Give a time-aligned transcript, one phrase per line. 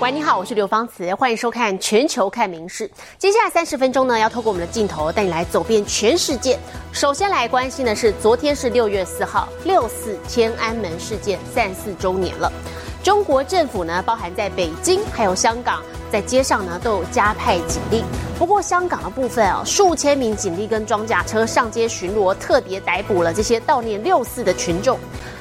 [0.00, 2.86] 喂，你好，我是刘芳慈，欢迎收看《全球看名事》。
[3.18, 6.56] 接下来三十分钟呢，要透过我们的镜头带你来走遍全世界。
[6.92, 12.52] 首先来关心的是，昨天是六月四号，六四天安门事件三四周年了。
[13.02, 18.04] 中国政府呢，包含在北京还有香港，在街上呢都有加派警力。
[18.38, 24.96] 不过香港的部分啊，数千名警力跟装甲车上街巡逻，特别逮捕了这些悼念六四的群众。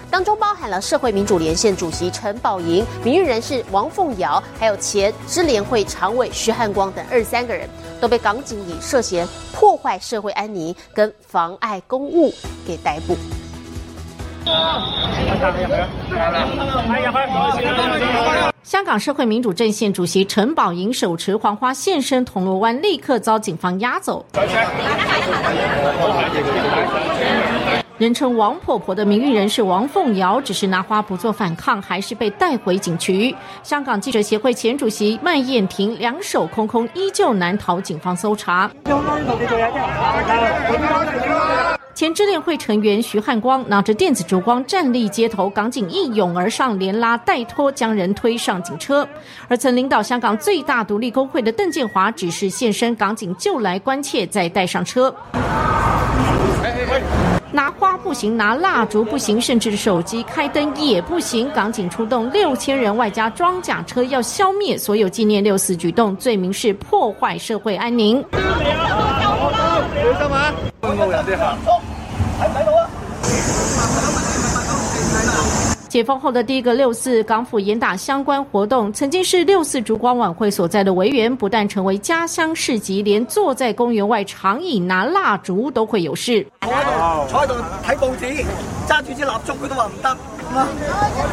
[0.10, 7.70] 当中包含了社会民主连线主席陈宝莹、名誉人士王凤瑶，还有前支联会常委徐汉光等二十三个人，
[8.00, 12.34] 都被港警以涉嫌破坏社会安宁跟妨碍公务
[12.66, 13.18] 给逮捕。
[18.64, 24.26] 香港社会民主阵线主席陈宝莹手持黄花现身铜锣湾，立刻遭警方押走。
[27.98, 33.36] 人称“王婆婆”的名誉人士王凤瑶，只是拿花不做反抗，还是被带回警局。
[33.64, 38.70] 香港记者协会前主席麦燕婷两手空空，依旧难逃警方搜查。
[41.96, 49.08] 前支联会成员徐汉光拿着电子烛光站立街头，港警一涌而上，连拉带拖将人推上警车。
[49.48, 55.12] 而曾领导香港最大独立工会的邓建华，只是现身，港警就来关切，再带上车。
[57.52, 61.50] 拿花不行，拿蜡烛不行，甚至手机开灯也不行。
[61.56, 68.24] 港警出动六千人，外加装甲车，要消灭所有纪念六四举动，罪名是破坏社会安宁。
[75.88, 86.46] 解封后的第一个六四港府严打相关活动，曾经是六四烛光晚会所在的维园，不但成为家乡市集，连坐在公园外长椅拿蜡烛都会有事。
[86.62, 87.54] 坐喺度，坐喺度
[87.86, 88.46] 睇報紙，
[88.88, 90.18] 揸住支蠟燭，佢都話唔得，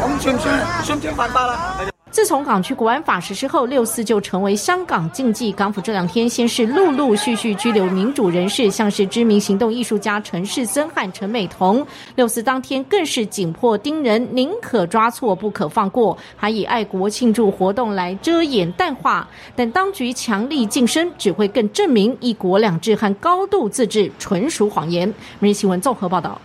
[0.00, 0.84] 咁算唔算？
[0.84, 1.93] 算唔算犯法啦？
[2.14, 5.50] 自从港区国安法实施后，六四就成为香港禁忌。
[5.50, 11.84] 港府这两天先是陆陆续续拘留民主人士，像是知名行动艺术家陈世森和陈美彤。
[12.14, 19.28] 六四当天更是紧迫盯人，宁可抓错不可放过，还以爱国庆祝活动来遮掩淡化。
[19.56, 25.12] 但当局强力晋升，只会更证明一国两制和高度自治纯属谎言。
[25.40, 26.40] 每日新闻综合报道。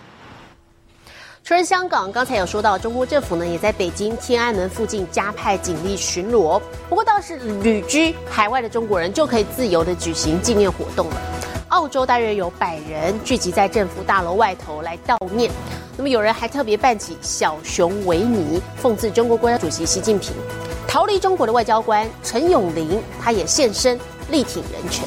[1.43, 6.61] 除了香港，刚才有说到，中国政府呢也在北京天安门附近加派警力巡逻。
[6.87, 11.15] 不过，倒是旅居海外的中国人就可以自由的举行纪念活动了。
[11.69, 15.49] 澳洲大约有百人聚集在政府大楼外头来悼念。
[15.97, 20.33] 那么，有人还特别扮起小熊维尼，讽刺中国国家主席习近平。
[20.87, 23.99] 逃离中国的外交官陈永林，他也现身
[24.29, 25.03] 力挺人权。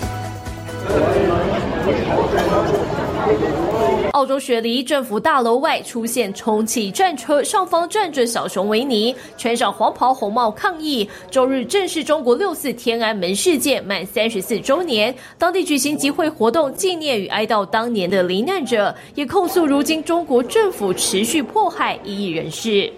[4.13, 11.09] 澳洲雪梨政府大楼外出现充气战车，上方站着小熊维尼，穿上黄袍红帽抗议。
[11.31, 22.93] 周日正是中国六四天安门事件满三十四周年，当地举行集会活动，纪念与哀悼当年的罹难者，也控诉如今中国政府持续迫害异议人士。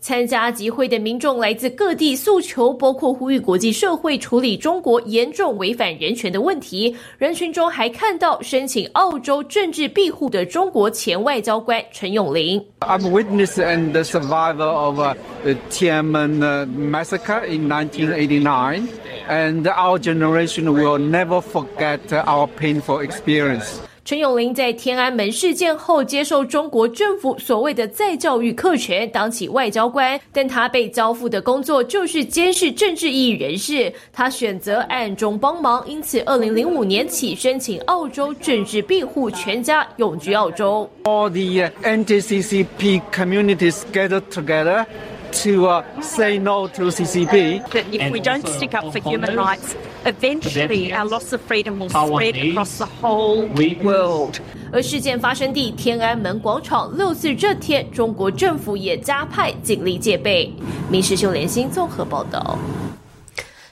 [0.00, 6.96] 参加集会的民众来自各地，诉求包括呼吁国际社会处理中国严重违反人权的问题。
[7.18, 12.58] 人群中还看到申请澳洲政治庇护的中国前外交官陈永林。
[12.80, 18.88] I'm witness and the survivor of uh, the Tiananmen massacre in 1989,
[19.28, 23.80] and our generation will never forget our painful experience.
[24.10, 33.92] 陈永林在天安门事件后接受中国政府所谓的再教育课权，当起外交官，但他被交付的工作就是监视政治异议人士。
[34.12, 40.90] 他选择暗中帮忙，因此二零零五年起申请澳洲政治庇护，全家永居澳洲。
[41.04, 44.86] All the anti-CCP communities gathered together.
[45.32, 47.62] To uh, say no to CCP.
[47.70, 49.74] That if we don't stick up for human rights,
[50.04, 53.48] eventually our loss of freedom will spread across the whole
[53.82, 54.40] world.
[54.72, 60.52] 而事件发生地天安门广场六四这天，中国政府也加派警力戒备。
[60.88, 62.58] 民事秀联新综合报道。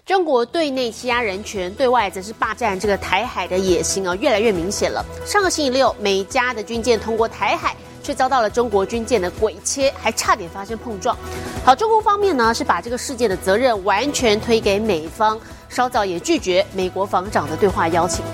[0.04, 5.04] 中国对内欺压人权，对外则是霸占这个台海的野心啊，越来越明显了。
[5.26, 7.76] 上个星期六，美加的军舰通过台海。
[8.08, 11.14] 却遭到了中国军舰的鬼切，还差点发生碰撞。
[11.62, 15.38] 好，中国方面呢是把这个事件的责任完全推给美方，
[15.68, 18.24] 稍早也拒绝美国防长的对话邀请。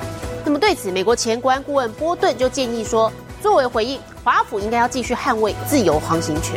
[0.45, 3.13] 那么对此，美国前国安顾问波顿就建议说，
[3.43, 6.55] 作为回应，华府应该要继续捍卫自由航行权。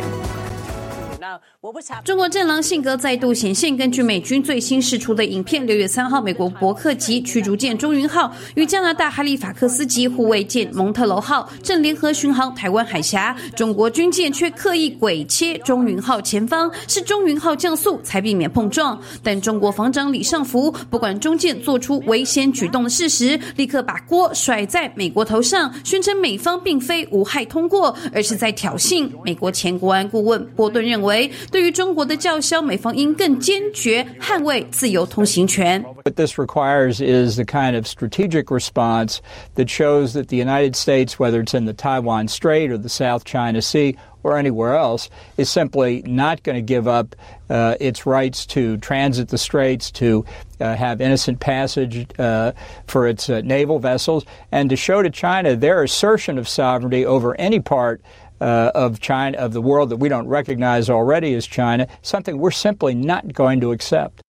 [2.04, 3.76] 中国战狼性格再度显现。
[3.76, 19.00] 根据美军最新释出的影片，六月三号，美国伯克级驱逐舰“中云号”与加拿大哈利法克斯级护卫舰“蒙特楼号”正联合巡航台湾海峡，中国军舰却刻意鬼切“中云号”前方，是“中云号”降速才避免碰撞。
[19.22, 29.08] 但中国防长李尚福不管中舰做出危险举动的事实，立刻把锅甩在美国头上，宣称美方并非无害通过，而是在挑衅。
[29.24, 31.17] 美国前国安顾问波顿认为，
[31.51, 35.83] 对于中国的叫嚣，美方应更坚决捍卫自由通行权。
[36.03, 39.19] What this requires is the kind of strategic response
[39.55, 43.23] that shows that the United States, whether it's in the Taiwan Strait or the South
[43.23, 47.15] China Sea or anywhere else, is simply not going to give up
[47.49, 50.23] uh, its rights to transit the straits, to
[50.61, 52.53] uh, have innocent passage uh,
[52.87, 57.59] for its naval vessels, and to show to China their assertion of sovereignty over any
[57.59, 58.01] part
[58.39, 62.51] uh, of China, of the world that we don't recognize already as China, something we're
[62.51, 64.21] simply not going to accept.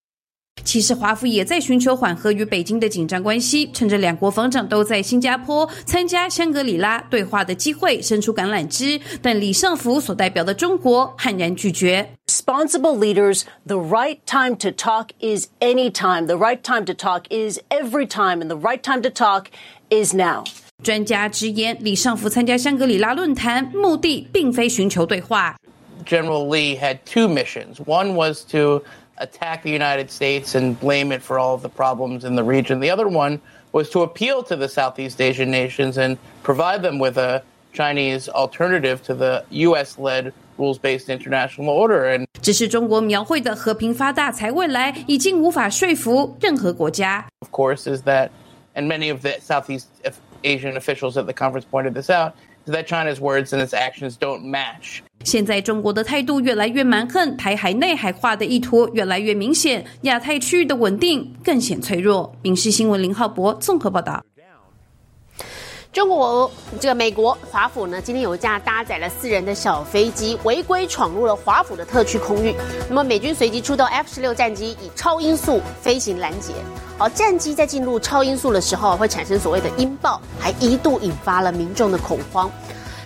[0.62, 8.98] 其实，华府也在寻求缓和与北京的紧张关系，趁着两国防长都在新加坡参加香格里拉对话的机会，伸出橄榄枝。
[9.20, 12.08] 但李尚福所代表的中国悍然拒绝。
[12.28, 16.26] Responsible leaders, the right time to talk is any time.
[16.26, 19.46] The right time to talk is every time, and the right time to talk
[19.90, 20.44] is now.
[20.82, 25.56] 专家直言，李尚福参加香格里拉论坛目的并非寻求对话。
[26.04, 27.76] General Lee had two missions.
[27.86, 28.82] One was to
[29.16, 32.80] attack the United States and blame it for all of the problems in the region.
[32.80, 33.40] The other one
[33.72, 37.42] was to appeal to the Southeast Asian nations and provide them with a
[37.72, 39.98] Chinese alternative to the U.S.
[39.98, 42.04] led rules based international order.
[42.04, 47.26] And 只是中国描绘的和平发大财未来已经无法说服任何国家。
[47.40, 48.28] of course, is that,
[48.74, 49.86] and many of the Southeast
[50.43, 52.33] Asian officials at the conference pointed this out,
[52.65, 55.01] that China's words and its actions don't match.
[55.23, 62.33] 现在中国的态度越来越蛮横，台海内海化的意图越来越明显，亚太区域的稳定更显脆弱。
[62.41, 64.23] 民事新闻林浩博综合报道。
[65.91, 66.49] 中国
[66.79, 72.55] 这个美国华府呢，今天有一架搭载了四人的小飞机违规闯入了华府的特区空域。
[72.87, 76.53] 那么美军随即出动 F 十六战机以超音速飞行拦截。
[76.95, 82.51] 好，战机在进入超音速的时候会产生所谓的音爆，还一度引发了民众的恐慌。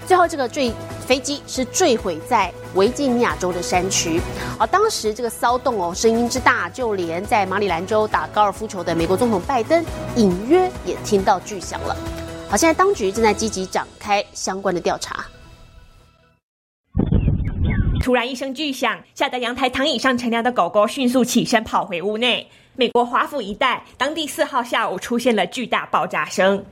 [0.06, 0.74] 最后，这个坠
[1.08, 4.20] 飞机是坠毁在维吉尼亚州的山区。
[4.60, 9.86] 而，当时这个骚动哦，声音之大，就连在马里兰州打高尔夫球的美国总统拜登，
[10.18, 11.96] 隐约也听到巨响了。
[12.54, 15.26] 好，现在当局正在积极展开相关的调查。
[18.00, 22.48] 突然一声巨响，吓得阳台躺椅上乘凉的狗狗迅速起身跑回屋内。
[22.76, 26.64] 美国华府一带，当地四号下午出现了巨大爆炸声，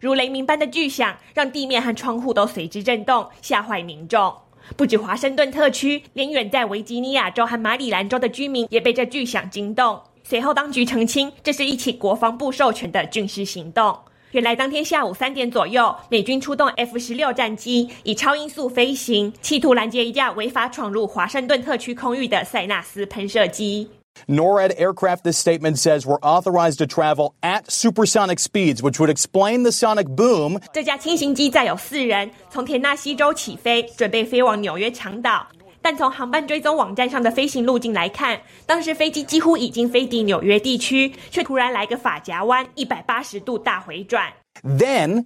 [0.00, 4.34] 如雷鸣般的巨响让地面和窗户都随之震动，吓坏民众。
[4.76, 10.02] 不止华盛顿特区，连远在维吉尼亚州和马里兰州的居民也被这巨响惊动。
[10.24, 13.96] 随后，当局澄清，这是一起国防部授权的军事行动。
[14.32, 23.88] 原来当天下午三点左右，美军出动 F 十六战机，以超音速飞行，企图拦截一架违法闯入华盛顿特区空域的塞纳斯喷射机。
[24.28, 29.70] NORAD aircraft, this statement says, were authorized to travel at supersonic speeds, which would explain the
[29.70, 30.60] sonic boom.
[30.72, 35.46] 这架轻型机载有四人，从田纳西州起飞，准备飞往纽约长岛。
[35.82, 44.32] 但从航班追踪网站上的飞行路径来看，当时飞机几乎已经飞抵纽约地区，却突然来个法夹弯，一百八十度大回转。
[44.62, 45.24] Then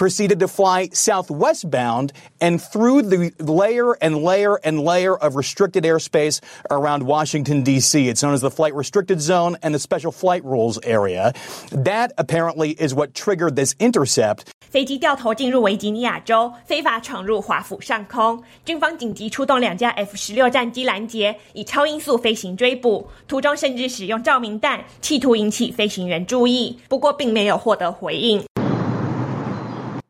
[0.00, 6.38] proceeded to fly southwestbound and through the layer and layer and layer of restricted airspace
[6.70, 8.06] around Washington, D.C.
[8.06, 11.32] It's known as the Flight Restricted Zone and the Special Flight Rules Area.
[11.70, 14.48] That apparently is what triggered this intercept.
[14.68, 18.42] 飞机掉头进入维吉尼亚州，非法闯入华府上空。
[18.66, 28.44] 军方紧急出动两架 F 十六战机拦截，以超音速飞行追捕，途中甚至使用照明弹，企图引起飞行员注意，不过并没有获得回应。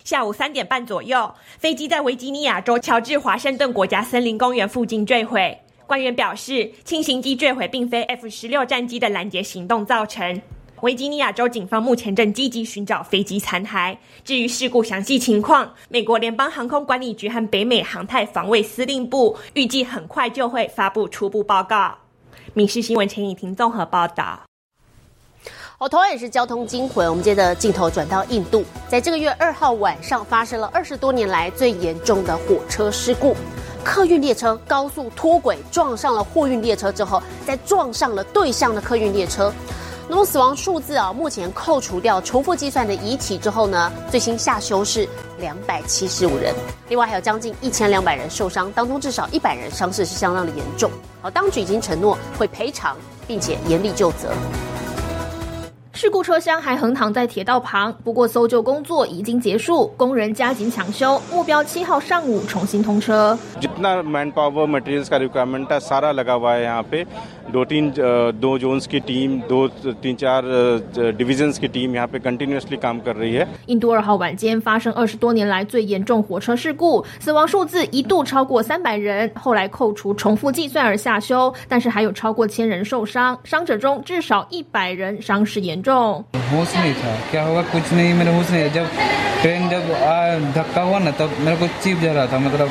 [0.03, 5.57] 下午三点半左右，飞机在维吉尼亚州乔治华盛顿国家森林公园附近坠毁。
[5.85, 10.41] 官员表示，轻型机坠毁并非 F 十六战机的拦截行动造成。
[10.81, 13.95] 维吉尼亚州警方目前正积极寻找飞机残骸。
[14.23, 21.95] 至于事故详细情况，美国联邦航空管理局和北美航太防卫司令部预计很快就会发布初步报告。
[22.53, 24.50] 民事新闻陈以婷综合报道。
[25.81, 27.09] 哦，同样也是交通惊魂。
[27.09, 33.35] 我们接着镜头转到印度，在这个月二号晚上发生了二十多年来最严重的火车事故，
[33.83, 39.51] 客运列车高速脱轨撞上了货运列车之后，再撞上了对向的客运列车。
[40.07, 45.09] 那么死亡数字啊，目前扣除掉重复计算的遗体之后呢，最新下修是
[45.39, 46.53] 两百七十五人，
[46.89, 50.91] 另外还有将近一千两百人受伤，当中至少一百人伤势是相当的严重。
[51.23, 52.95] 好，当局已经承诺会赔偿，
[53.25, 54.31] 并且严厉就责。
[56.00, 63.38] 事故车厢还横躺在铁道旁，不过搜救工作已经结束，工人加紧抢修，目标七号上午重新通车。
[63.58, 67.06] जितना man power materials का रिक्वायरमेंट है सारा लगा हुआ है यहाँ पे
[67.52, 67.92] दो तीन
[68.40, 69.66] दो जोन्स की टीम दो
[70.02, 70.42] तीन चार
[71.18, 86.24] डिविजन्स की टीम यहाँ पे कंटिन्यूसली काम कर रही है 印度二号晚间发生二十多年来最严重火车事故，死亡数字一度超过三百人，后来扣除重复计算而下修，但是还有超过千人受伤，伤者中至少一百人伤势严重。
[86.50, 88.86] होश नहीं था क्या होगा कुछ नहीं मेरा होश नहीं है जब
[89.42, 92.68] ट्रेन जब आ, धक्का हुआ ना तब मेरे को चीप जा रहा था मतलब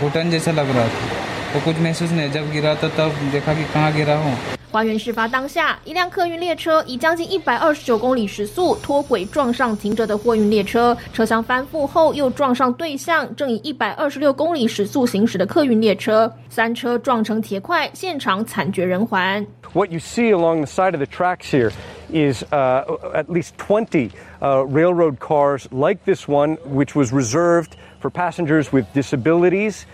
[0.00, 3.64] घुटन जैसा लग रहा था तो कुछ महसूस नहीं जब गिरा था तब देखा कि
[3.72, 4.36] कहाँ गिरा हूँ
[4.72, 19.46] 花园事发当下，一辆客运列车以将近一百二十九公里时速脱轨撞上停着的货运列车，车厢翻覆后又撞上对向正以一百二十六公里时速行驶的客运列车，三车撞成铁块，现场惨绝人寰。
[19.72, 21.70] What you see along the side of the tracks here
[22.12, 24.10] is uh, at least 20
[24.42, 29.86] uh, railroad cars like this one, which was reserved for passengers with disabilities.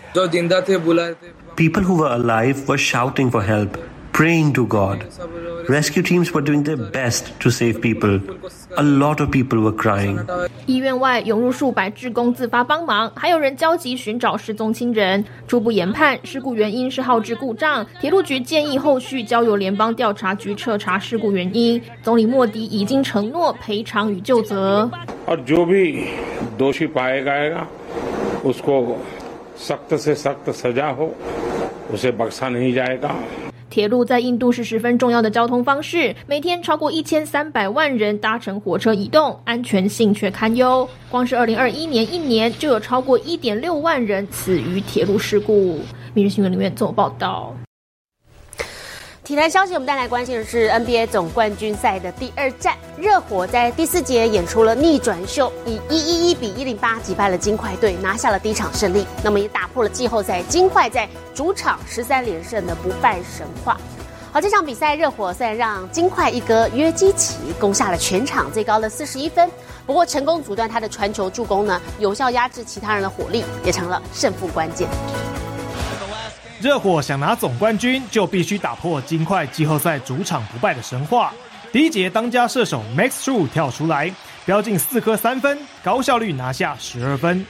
[1.57, 3.77] People who were alive were shouting for help,
[4.11, 5.05] praying to God.
[5.69, 8.19] Rescue teams were doing their best to save people.
[8.75, 10.19] A lot of people were crying.
[10.65, 15.23] 医院外涌入数百职工自发帮忙，还有人焦急寻找失踪亲人。
[15.47, 17.85] 初步研判，事故原因是耗资故障。
[18.01, 21.79] 铁路局建议后续交由联邦调查局彻查事故原因。
[22.01, 24.89] 总理莫迪已经承诺赔偿与就责。
[25.27, 26.07] और जो भी
[26.57, 27.67] दोषी पाया जाएगा
[28.43, 28.97] उसको
[29.55, 31.13] सख्त से सख्त सजा हो
[31.93, 33.11] उसे बख्शा नहीं जाएगा
[33.69, 40.87] 铁路在印度是十分重要的交通方式，每天超过一千三百万人搭乘火车移动，安全性却堪忧。
[41.09, 45.79] 光是二零二一年一年就有超过一点六万人死于铁路事故。
[46.13, 47.55] 每日新闻里面做报道。
[49.28, 59.06] 体坛消息，我们带来关心的是 NBA 总冠军赛的第二战，热火在第四节演出了逆转秀，以一一一比一零八击败了金块队，拿下了第一场胜利。
[59.22, 63.78] 那么也打破了季后赛金块在主场十三连胜的不败神话。
[64.32, 69.50] 好，这场比赛热火虽然让金块一哥约基奇攻下了全场最高的四十一分，
[69.84, 74.88] 不过成功阻断他的传球助攻呢，有效压制其他人的火力，也成了胜负关键。
[76.60, 81.32] 热火想拿总冠军，就必须打破金块季后赛主场不败的神话。
[81.70, 84.12] 第一节，当家射手 Max True 跳出来，
[84.44, 87.46] 飙进四颗三分，高效率拿下十二分。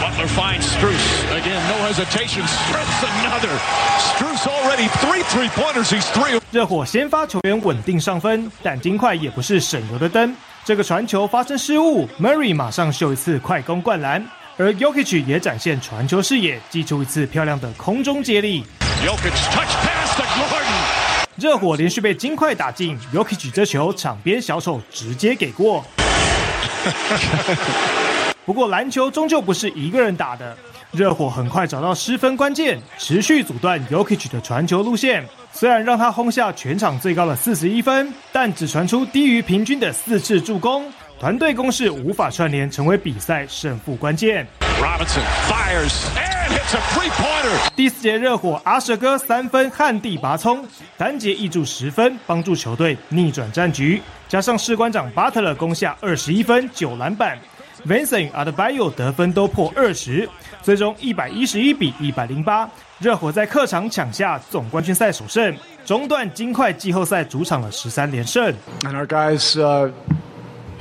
[0.00, 1.02] Butler finds Struess.
[1.32, 2.46] Again, no hesitation.
[2.46, 3.58] strips another.
[3.98, 5.90] Struess already three three pointers.
[5.90, 6.40] He's three.
[6.52, 10.36] 热火先发球员稳定上分，但金块也不是省油的灯。
[10.64, 14.24] 这个传球发生失误，Murray 马上秀一次快攻灌篮。
[14.58, 18.64] 而 Jokic 也展现传球视野，祭出一次漂亮的空中接力。
[21.36, 25.82] 热火连续被金块打进，Jokic 这球场边小丑直接给过。
[28.44, 30.54] 不过篮球终究不是一个人打的，
[30.90, 35.26] 热火很快找到失分关键，持续阻断 Jokic 的传球路线。
[35.54, 40.84] 虽然让他轰下全场最高的四十一分，但只传出低于平均的四次助攻，
[41.22, 44.44] 团队攻势无法串联，成为比赛胜负关键。
[44.82, 47.70] Robinson fires and hits a three-pointer.
[47.76, 54.02] 第四节，热火阿舍哥三分旱地拔葱，单节一注十分，帮助球队逆转战局。
[54.28, 57.38] 加上士官长巴特勒攻下二十一分、九篮板
[57.86, 60.28] ，Vincent 与 Adebayo 得分都破二十，
[60.60, 68.52] 最终一百一十一比一百零八，热火在客场抢下总冠军赛首胜，中断金块季后赛主场的十三连胜。
[68.80, 69.92] And our guys, uh,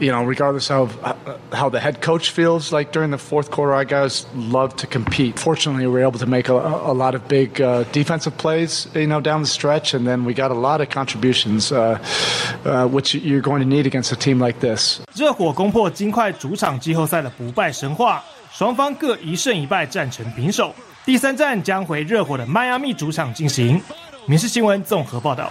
[0.01, 1.15] you know, regardless of uh,
[1.53, 5.39] how the head coach feels like during the fourth quarter, our guys love to compete.
[5.39, 9.07] Fortunately, we were able to make a, a lot of big uh, defensive plays, you
[9.07, 11.99] know, down the stretch, and then we got a lot of contributions, uh,
[12.65, 15.01] uh, which you're going to need against a team like this.
[15.15, 20.75] 热火攻破金块主场季后赛的不败神话，双方各一胜一败，战成平手。
[21.07, 23.81] 第三战将回热火的迈阿密主场进行。
[24.27, 25.51] 民事新闻综合报道。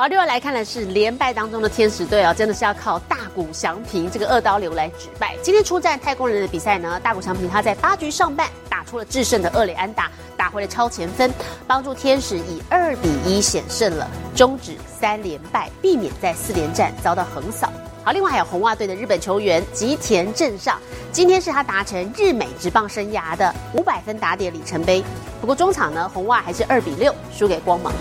[0.00, 5.36] 好，另外来看的是连败当中的天使队啊，真的是要靠大谷翔平这个二刀流来止败。
[5.42, 11.30] 今天出战太空人的比赛呢，大谷翔平他在八局上半打出了制胜的二垒安打，打回了超前分，
[11.66, 17.70] 帮助天使以二比一险胜了，终止三连败，避免在四连战遭到横扫。
[18.02, 20.78] 好，另外还有红袜队的日本球员吉田正尚，
[21.12, 25.04] 今天是他达成日美职棒生涯的五百分打点里程碑。
[25.42, 27.92] 不过中场呢，红袜还是二比六输给光芒。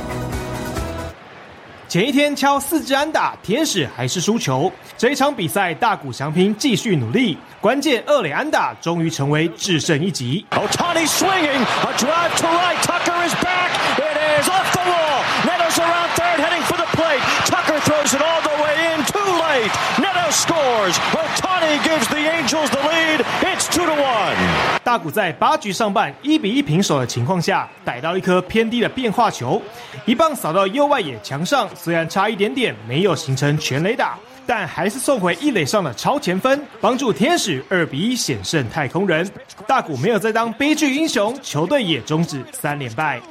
[1.89, 4.71] 前一天敲四支安打，天使还是输球。
[4.95, 10.45] 这一场比赛，大谷翔平继续努力，关键二垒安打终于成为制胜一击。
[10.51, 12.77] Otani swinging, a drive to right.
[12.83, 13.71] Tucker is back.
[13.97, 15.23] It is off the wall.
[15.43, 17.23] Nettles around third, heading for the plate.
[17.47, 19.03] Tucker throws it all the way in.
[19.05, 19.71] Too late.
[19.97, 20.95] Neto scores.
[21.17, 23.25] Otani gives the Angels the lead.
[23.41, 24.68] It's two to one.
[24.89, 29.61] 大谷在八局上半一比一平手的情况下，逮到一颗偏低的变化球，
[30.03, 34.17] 一棒扫到右外野墙上，虽然差一点点没有形成全垒打，
[34.47, 39.29] 但还是送回一垒上的超前分，帮助天使二比一险胜太空人。
[39.67, 43.21] 大谷没有再当悲剧英雄，球队也终止三连败。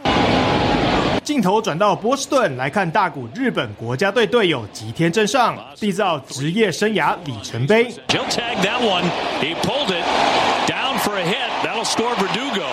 [1.25, 7.93] 镜头转到波士顿来看大谷日本国家队队友吉田正上缔造职业生涯里程碑。
[11.05, 11.49] For a hit.
[11.63, 12.67] That'll score Verdugo.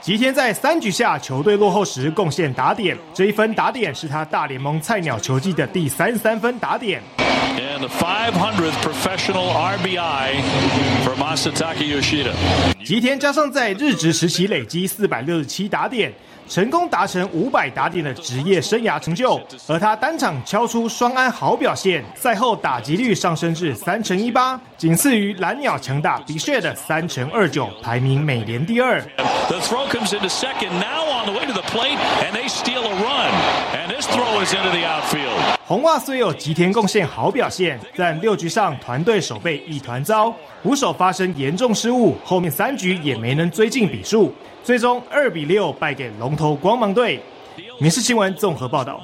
[0.00, 7.02] 吉田在三局下球队落后时贡献打点，这一分打点是他大联盟菜鸟球技的第三十三分打点。
[7.58, 10.40] And the 500th professional RBI
[11.04, 12.32] for Masataka Yoshida.
[12.84, 16.12] 吉田加上在日职时期累积四百六十七打点，
[16.48, 19.40] 成功达成五百打点的职业生涯成就。
[19.66, 29.00] 而他单场敲出双安好表现，赛后打击率上升至三成一八，仅次于蓝鸟强打比谢的三成二九，排名美联第二。
[29.48, 30.70] The throw comes into second.
[30.80, 33.30] Now on the way to the plate, and they steal a run.
[33.72, 35.56] And this throw is into the outfield.
[35.66, 44.32] 红袜虽有吉田贡献好表现，但六局上团队守备一团糟，五手发生严重失误，后面三局也没能追进比数，
[44.66, 47.22] 最终二比六败给龙头光芒队。
[47.78, 49.00] 民事新闻综合报道。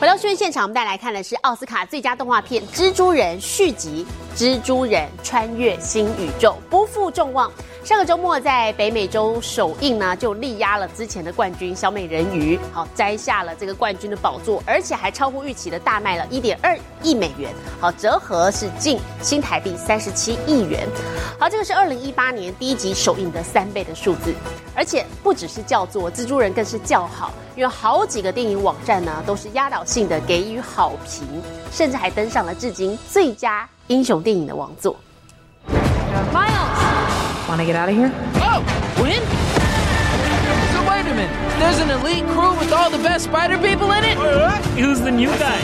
[0.00, 4.04] 回到新闻现场，我们带来看的是奥斯卡最佳动画片《蜘蛛人》续集
[4.36, 7.48] 《蜘蛛人穿越新宇宙》，不负众望。
[7.88, 20.86] 上个周末在北美洲首映呢，就力压了之前的冠军小美人鱼，好摘下了这个冠军的宝座，而且还超乎预期的大卖了一点二亿美元，好折合是近新台币三十七亿元。
[21.38, 24.34] 好，这个是二零一八年第一集首映的三倍的数字，
[24.74, 31.26] 而且不只是叫做蜘蛛人，更是叫好，因为好几个电影网站呢都是压倒性的给予好评，
[31.72, 34.94] 甚至还登上了至今最佳英雄电影的王座。
[37.48, 38.12] Want to get out of here?
[38.42, 38.60] Oh,
[39.02, 39.22] win?
[40.74, 41.32] So wait a minute.
[41.58, 44.18] There's an elite crew with all the best spider people in it?
[44.76, 45.58] Who's the new guy?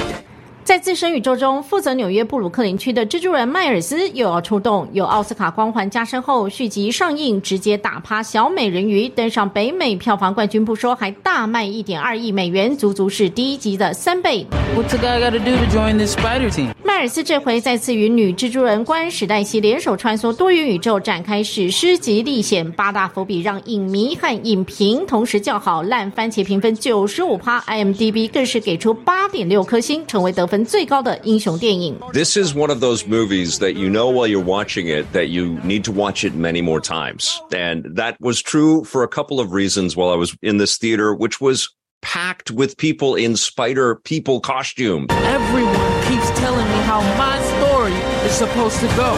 [0.65, 4.89] 在自身宇宙中，负责纽约布鲁克林区的蜘蛛人迈尔斯又要出动。
[4.95, 14.47] 有奥斯卡光环加身后，续集上映，直接打趴小美人鱼，登上北美票房冠军不说，还大卖一点二亿美元，足足是第一集的三倍。
[14.75, 16.71] What's a guy got to do to join this spider team?
[16.94, 22.70] 迈尔斯这回再次与女蜘蛛人关史黛西联手穿梭多元宇宙，展开史诗级历险。
[22.74, 31.96] 八大伏笔让影迷和影评同时叫好，烂番茄评分九十五趴，IMDB 更是给出八点六颗星，成为得分最高的英雄电影。
[32.12, 35.58] This is one of those movies that you know while you're watching it that you
[35.64, 37.38] need to watch it many more times.
[37.52, 41.14] And that was true for a couple of reasons while I was in this theater,
[41.16, 41.70] which was
[42.02, 45.08] packed with people in spider people costumes.
[45.10, 47.95] Everyone keep telling me how my story
[48.27, 49.15] is supposed to go。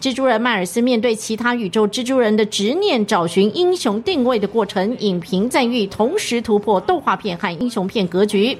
[0.00, 8.56] 蜘蛛人迈尔斯面对其他宇宙蜘蛛人的执念，找寻英雄定位的过程，影评赞誉同时突破动画片和英雄片格局。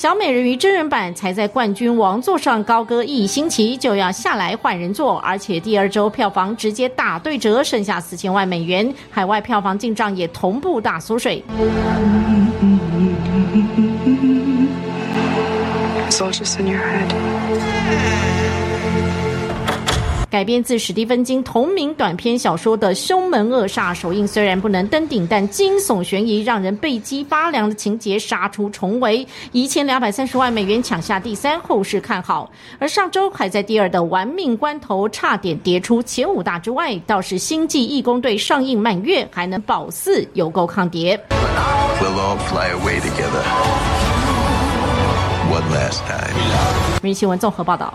[0.00, 11.44] 小美人鱼真人版才在冠军王座上高歌一星期，就要下来换人做，而且第二周票房直接打对折，剩下四千万美元，海外票房进账也同步大缩水。
[20.30, 32.48] 改编自史蒂芬金同名短篇小说的《凶门恶煞》首映虽然不能登顶，但惊悚悬疑让人背脊发凉的情节杀出重围，一千两百三十万美元抢下第三，后市看好。
[32.78, 41.20] 而上周还在第二的《玩命关头》差点跌出前五大之外，倒是《星际义工队》上映满月还能保四，有够抗跌。
[42.00, 43.42] We'll all fly away together.
[45.50, 46.36] One last time.
[47.02, 47.92] 明新闻综合报道。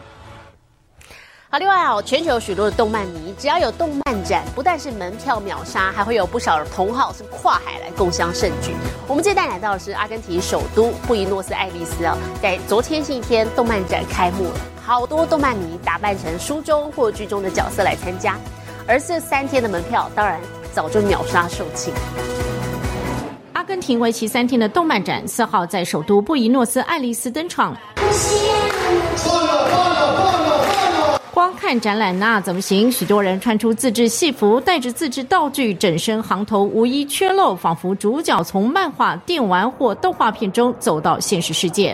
[1.58, 8.74] 另外啊，全球有许多的动漫迷，只要有动漫展，不但是门票秒杀，还会有不少的同好是跨海来共襄盛举。
[9.08, 18.38] 我们这带来到的是阿根廷首都布宜诺斯艾利斯啊，在昨天星期天动漫展开幕了，好多动漫迷打扮成书中或剧中的角色来参加，
[18.86, 20.40] 而这三天的门票当然
[20.74, 21.92] 早就秒杀售罄。
[23.54, 27.76] 阿根廷为期三天的动漫展，四号在首都布宜诺斯艾利斯登场。
[31.36, 32.90] 光看展览那怎么行？
[32.90, 41.94] 许多人穿出自制戏服带着自制道具整身行头无一缺漏仿佛主角从漫画电玩或动画片中走到现实世界。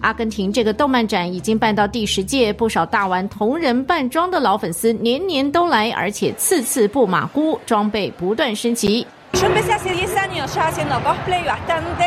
[0.00, 9.06] 阿根廷这个动漫展已经办到第十届不少大玩同人扮装的老粉丝年年都来而且次次不马虎装备不断升级。
[9.40, 12.04] Yo empecé hace 10 años ya haciendo cosplay bastante.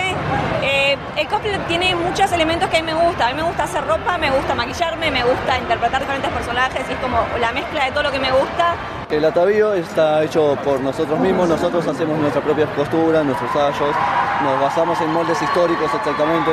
[0.62, 3.28] Eh, el cosplay tiene muchos elementos que a mí me gusta.
[3.28, 6.94] A mí me gusta hacer ropa, me gusta maquillarme, me gusta interpretar diferentes personajes y
[6.94, 8.76] es como la mezcla de todo lo que me gusta.
[9.10, 13.96] El atavío está hecho por nosotros mismos, nosotros hacemos nuestras propias costuras, nuestros tallos,
[14.44, 16.52] nos basamos en moldes históricos exactamente,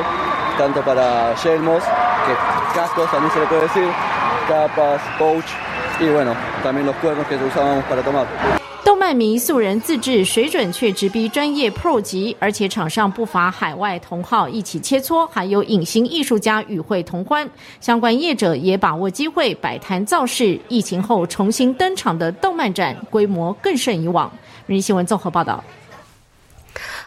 [0.56, 3.88] tanto para yelmos, que cascos también se le puede decir,
[4.48, 5.46] capas, pouch
[6.00, 8.59] y bueno, también los cuernos que usábamos para tomar.
[8.82, 17.48] 动漫迷素人自制，水准却直逼专业 Pro 级，而且场上不乏海外同好一起切磋，还有隐形艺术家与会同欢。
[17.80, 20.58] 相关业者也把握机会摆摊造势。
[20.68, 24.30] 疫情后重新登场的动漫展，规模更胜以往。
[24.66, 25.62] 日新闻综合报道。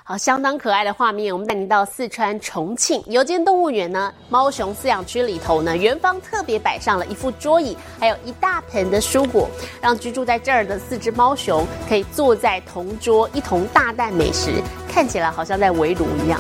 [0.06, 1.32] 好，相当可爱的画面。
[1.34, 9.50] 我们带您到四川重庆游间动物园呢，猫熊饲养区里头呢，园方特别摆上了一副桌椅，还有一大盆的蔬果，
[9.82, 16.38] 让居住在这儿的四只猫熊可以坐在同桌一同大啖美食，看起来好像在围炉一样。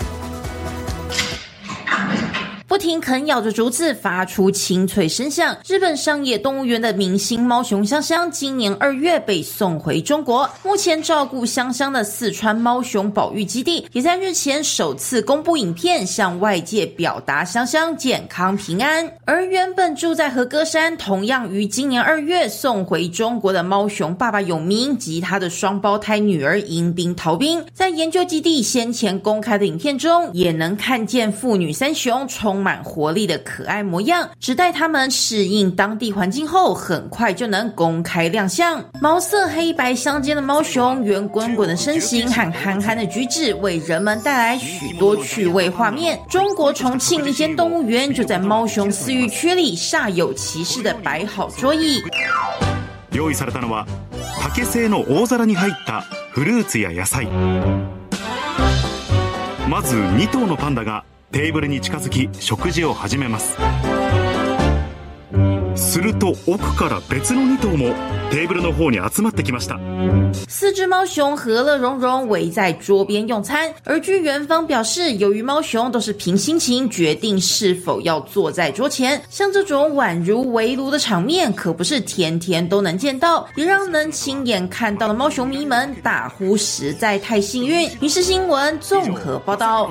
[2.74, 5.56] 不停啃咬着竹子，发出清脆声响。
[5.68, 10.50] 日本上野动物园的明星猫熊香香，今年二月被送回中国。
[10.64, 19.08] 目前照顾香香的四川猫熊保育基地，也在日前首次公布影片，向外界表达香香健康平安。
[19.26, 38.85] 而原本住在和歌山，同样于今年二月送回中国的猫熊爸爸永明及他的双胞胎女儿迎宾逃兵，在研究基地先前公开的影片中，也能看见父女三雄充满活力的可爱模样，只待他们适应当地环境后，很快就能公开亮相。
[39.01, 46.19] 毛色黑白相间的猫熊，圆滚滚的身形和憨憨的举止，为人们带来许多趣味画面。
[46.29, 52.03] 中国重庆一间动物园就在猫熊饲育区里煞有其事的摆好桌椅。
[53.13, 53.87] 用意されたのは
[54.43, 57.27] 竹製の大皿に入ったフルーツや野菜
[59.69, 63.57] まず2頭のパンダが テーブルに近づき食事を始めます
[65.77, 67.95] すると奥から別の2頭も
[68.31, 69.79] テーブルの方に集まってきました
[70.49, 87.89] 四只猫熊和乐融融围在桌边用餐，而据园方表示，由于猫熊都是凭心情决定是否要坐在桌前，像这种宛如围炉的场面，可不是天天都能见到，也让能亲眼看到的猫熊迷们大呼实在太幸运。
[88.01, 89.91] 于是新闻综合报道。